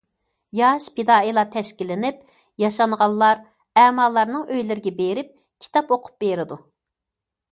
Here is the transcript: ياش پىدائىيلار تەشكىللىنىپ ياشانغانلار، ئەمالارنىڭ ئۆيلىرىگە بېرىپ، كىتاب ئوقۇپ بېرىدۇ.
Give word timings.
ياش 0.59 0.85
پىدائىيلار 0.99 1.49
تەشكىللىنىپ 1.55 2.23
ياشانغانلار، 2.63 3.43
ئەمالارنىڭ 3.81 4.49
ئۆيلىرىگە 4.55 4.93
بېرىپ، 5.03 5.29
كىتاب 5.67 5.95
ئوقۇپ 5.97 6.17
بېرىدۇ. 6.25 6.59